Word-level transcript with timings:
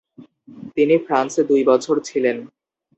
তিনি 0.75 0.95
ফ্রান্সে 1.05 1.41
দুই 1.49 1.61
বছর 1.63 1.95
ছিলেন। 1.99 2.37